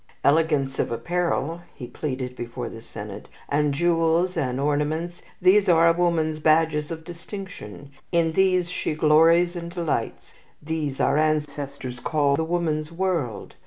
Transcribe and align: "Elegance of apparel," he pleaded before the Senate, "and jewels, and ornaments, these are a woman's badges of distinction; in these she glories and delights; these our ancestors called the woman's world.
"Elegance 0.23 0.79
of 0.79 0.91
apparel," 0.91 1.61
he 1.75 1.85
pleaded 1.85 2.35
before 2.35 2.69
the 2.69 2.81
Senate, 2.81 3.29
"and 3.49 3.71
jewels, 3.71 4.35
and 4.35 4.59
ornaments, 4.59 5.21
these 5.39 5.69
are 5.69 5.87
a 5.87 5.93
woman's 5.93 6.39
badges 6.39 6.89
of 6.89 7.03
distinction; 7.03 7.91
in 8.11 8.31
these 8.31 8.67
she 8.67 8.95
glories 8.95 9.55
and 9.55 9.69
delights; 9.69 10.33
these 10.59 10.99
our 10.99 11.19
ancestors 11.19 11.99
called 11.99 12.37
the 12.39 12.43
woman's 12.43 12.91
world. 12.91 13.53